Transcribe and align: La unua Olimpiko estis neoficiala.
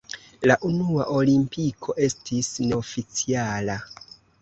La 0.51 0.55
unua 0.69 1.05
Olimpiko 1.17 1.99
estis 2.07 2.53
neoficiala. 2.67 3.81